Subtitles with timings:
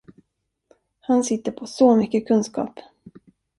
[1.01, 2.79] Han sitter på så mycket kunskap.